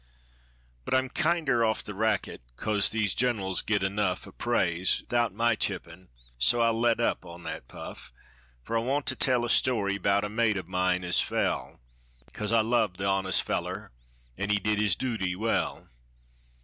[0.83, 5.53] But I'm kinder off the racket, cos these gener'ls get enough O' praise 'ithout my
[5.53, 6.07] chippin',
[6.39, 8.11] so I'll let up on that puff;
[8.63, 11.79] Fer I want to tell a story 'bout a mate of mine as fell,
[12.33, 13.91] Cos I loved the honest fellar,
[14.35, 15.91] and he did his dooty well.